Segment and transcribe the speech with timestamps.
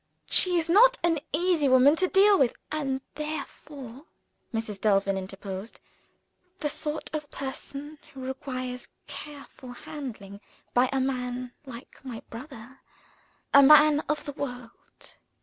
[0.31, 4.05] She is not an easy woman to deal with" "And therefore,"
[4.51, 4.81] Mrs.
[4.81, 5.79] Delvin interposed,
[6.59, 10.41] "the sort of person who requires careful handling
[10.73, 12.79] by a man like my brother
[13.53, 15.17] a man of the world."